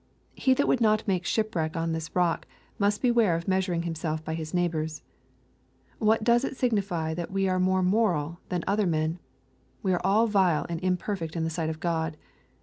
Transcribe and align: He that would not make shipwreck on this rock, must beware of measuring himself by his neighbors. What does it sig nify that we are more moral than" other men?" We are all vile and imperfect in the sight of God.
He 0.33 0.55
that 0.55 0.67
would 0.67 0.81
not 0.81 1.07
make 1.07 1.27
shipwreck 1.27 1.77
on 1.77 1.91
this 1.91 2.15
rock, 2.15 2.47
must 2.79 3.03
beware 3.03 3.35
of 3.35 3.47
measuring 3.47 3.83
himself 3.83 4.25
by 4.25 4.33
his 4.33 4.51
neighbors. 4.51 5.03
What 5.99 6.23
does 6.23 6.43
it 6.43 6.57
sig 6.57 6.71
nify 6.73 7.15
that 7.15 7.29
we 7.29 7.47
are 7.47 7.59
more 7.59 7.83
moral 7.83 8.39
than" 8.49 8.63
other 8.67 8.87
men?" 8.87 9.19
We 9.83 9.93
are 9.93 10.01
all 10.03 10.25
vile 10.25 10.65
and 10.69 10.79
imperfect 10.81 11.35
in 11.35 11.43
the 11.43 11.51
sight 11.51 11.69
of 11.69 11.79
God. 11.79 12.17